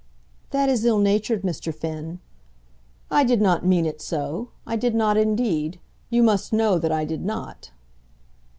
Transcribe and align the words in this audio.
"That 0.49 0.67
is 0.67 0.83
ill 0.83 0.97
natured, 0.97 1.43
Mr. 1.43 1.71
Finn." 1.71 2.19
"I 3.11 3.23
did 3.23 3.39
not 3.39 3.63
mean 3.67 3.85
it 3.85 4.01
so. 4.01 4.49
I 4.65 4.75
did 4.75 4.95
not 4.95 5.15
indeed. 5.15 5.79
You 6.09 6.23
must 6.23 6.51
know 6.51 6.79
that 6.79 6.91
I 6.91 7.05
did 7.05 7.23
not." 7.23 7.69